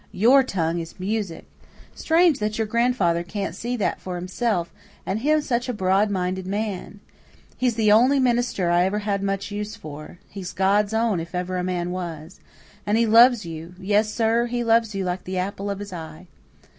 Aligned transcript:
"YOUR 0.13 0.41
tongue 0.41 0.79
is 0.79 0.99
music. 0.99 1.45
Strange 1.93 2.39
that 2.39 2.57
your 2.57 2.65
grandfather 2.65 3.21
can't 3.21 3.53
see 3.53 3.77
that 3.77 4.01
for 4.01 4.15
himself, 4.15 4.73
and 5.05 5.19
him 5.19 5.41
such 5.43 5.69
a 5.69 5.73
broad 5.73 6.09
minded 6.09 6.47
man! 6.47 6.99
He's 7.55 7.75
the 7.75 7.91
only 7.91 8.19
minister 8.19 8.71
I 8.71 8.85
ever 8.85 8.97
had 9.05 9.21
much 9.21 9.51
use 9.51 9.75
for. 9.75 10.17
He's 10.27 10.53
God's 10.53 10.95
own 10.95 11.19
if 11.19 11.35
ever 11.35 11.55
a 11.57 11.63
man 11.63 11.91
was. 11.91 12.39
And 12.83 12.97
he 12.97 13.05
loves 13.05 13.45
you 13.45 13.75
yes, 13.79 14.11
sir, 14.11 14.47
he 14.47 14.63
loves 14.63 14.95
you 14.95 15.05
like 15.05 15.23
the 15.25 15.37
apple 15.37 15.69
of 15.69 15.77
his 15.77 15.93
eye." 15.93 16.25